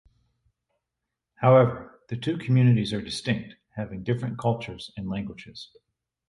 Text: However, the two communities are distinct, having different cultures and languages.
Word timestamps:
However, 1.35 2.01
the 2.09 2.17
two 2.17 2.39
communities 2.39 2.91
are 2.91 3.03
distinct, 3.03 3.53
having 3.75 4.01
different 4.03 4.39
cultures 4.39 4.91
and 4.97 5.07
languages. 5.07 5.69